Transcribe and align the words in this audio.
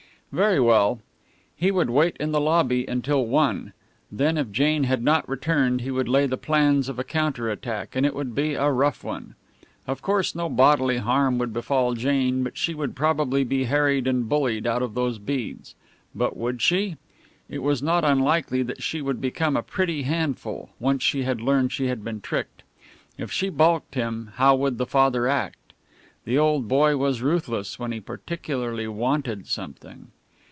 Very 0.33 0.61
well. 0.61 1.01
He 1.57 1.71
would 1.71 1.89
wait 1.89 2.15
in 2.17 2.31
the 2.31 2.39
lobby 2.39 2.85
until 2.85 3.25
one; 3.27 3.73
then 4.09 4.37
if 4.37 4.49
Jane 4.49 4.85
had 4.85 5.03
not 5.03 5.27
returned 5.27 5.81
he 5.81 5.91
would 5.91 6.07
lay 6.07 6.25
the 6.25 6.37
plans 6.37 6.87
of 6.87 6.97
a 6.97 7.03
counter 7.03 7.49
attack, 7.49 7.97
and 7.97 8.05
it 8.05 8.15
would 8.15 8.33
be 8.33 8.53
a 8.53 8.71
rough 8.71 9.03
one. 9.03 9.35
Of 9.87 10.01
course 10.01 10.33
no 10.33 10.47
bodily 10.47 10.99
harm 10.99 11.37
would 11.37 11.51
befall 11.51 11.95
Jane, 11.95 12.43
but 12.43 12.57
she 12.57 12.73
would 12.73 12.95
probably 12.95 13.43
be 13.43 13.65
harried 13.65 14.07
and 14.07 14.29
bullied 14.29 14.65
out 14.65 14.81
of 14.81 14.93
those 14.93 15.19
beads. 15.19 15.75
But 16.15 16.37
would 16.37 16.61
she? 16.61 16.95
It 17.49 17.59
was 17.59 17.83
not 17.83 18.05
unlikely 18.05 18.63
that 18.63 18.81
she 18.81 19.01
would 19.01 19.19
become 19.19 19.57
a 19.57 19.61
pretty 19.61 20.03
handful, 20.03 20.69
once 20.79 21.03
she 21.03 21.25
learned 21.27 21.73
she 21.73 21.87
had 21.87 22.05
been 22.05 22.21
tricked. 22.21 22.63
If 23.17 23.33
she 23.33 23.49
balked 23.49 23.95
him, 23.95 24.31
how 24.35 24.55
would 24.55 24.77
the 24.77 24.85
father 24.85 25.27
act? 25.27 25.73
The 26.23 26.37
old 26.37 26.69
boy 26.69 26.95
was 26.95 27.21
ruthless 27.21 27.77
when 27.77 27.91
he 27.91 27.99
particularly 27.99 28.87
wanted 28.87 29.47
something. 29.49 30.07